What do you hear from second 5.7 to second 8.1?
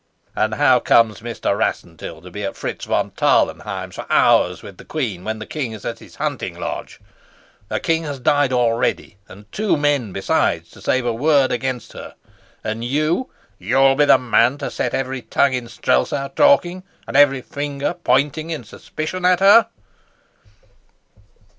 is at his hunting lodge? A king